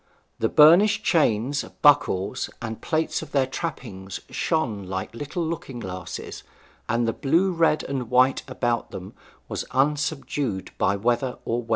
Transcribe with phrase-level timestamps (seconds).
[0.39, 6.41] The burnished chains, buckles, and plates of their trappings shone like little looking glasses,
[6.89, 9.13] and the blue, red, and white about them
[9.47, 11.69] was unsubdued by weather or wear.